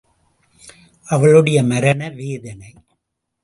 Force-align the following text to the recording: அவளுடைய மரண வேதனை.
அவளுடைய 1.07 1.63
மரண 1.63 2.09
வேதனை. 2.09 2.73